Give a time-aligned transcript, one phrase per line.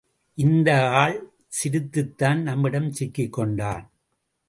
[0.37, 0.69] இந்த
[0.91, 1.17] ஆள்
[1.47, 3.85] சிரித்துத்தான் நம்மிடம் சிக்கிக்கொண்டான்.